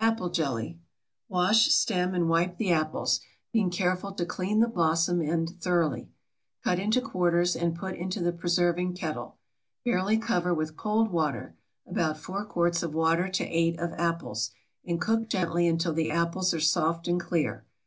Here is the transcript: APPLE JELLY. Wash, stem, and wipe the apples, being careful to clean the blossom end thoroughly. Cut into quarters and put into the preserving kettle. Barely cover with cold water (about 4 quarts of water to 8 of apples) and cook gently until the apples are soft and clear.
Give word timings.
APPLE 0.00 0.28
JELLY. 0.28 0.78
Wash, 1.30 1.68
stem, 1.70 2.12
and 2.14 2.28
wipe 2.28 2.58
the 2.58 2.70
apples, 2.70 3.20
being 3.54 3.70
careful 3.70 4.12
to 4.12 4.26
clean 4.26 4.60
the 4.60 4.68
blossom 4.68 5.22
end 5.22 5.58
thoroughly. 5.62 6.10
Cut 6.62 6.78
into 6.78 7.00
quarters 7.00 7.56
and 7.56 7.74
put 7.74 7.94
into 7.94 8.20
the 8.22 8.32
preserving 8.34 8.92
kettle. 8.92 9.38
Barely 9.82 10.18
cover 10.18 10.52
with 10.52 10.76
cold 10.76 11.10
water 11.10 11.56
(about 11.86 12.18
4 12.18 12.44
quarts 12.44 12.82
of 12.82 12.92
water 12.92 13.30
to 13.30 13.44
8 13.48 13.78
of 13.78 13.94
apples) 13.94 14.50
and 14.84 15.00
cook 15.00 15.26
gently 15.30 15.66
until 15.66 15.94
the 15.94 16.10
apples 16.10 16.52
are 16.52 16.60
soft 16.60 17.08
and 17.08 17.18
clear. 17.18 17.64